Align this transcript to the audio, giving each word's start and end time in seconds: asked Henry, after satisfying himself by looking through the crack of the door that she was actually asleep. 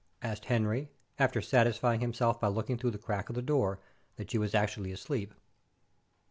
asked 0.23 0.45
Henry, 0.45 0.89
after 1.19 1.43
satisfying 1.43 1.99
himself 1.99 2.39
by 2.39 2.47
looking 2.47 2.75
through 2.75 2.89
the 2.89 2.97
crack 2.97 3.29
of 3.29 3.35
the 3.35 3.41
door 3.43 3.79
that 4.15 4.31
she 4.31 4.39
was 4.39 4.55
actually 4.55 4.91
asleep. 4.91 5.31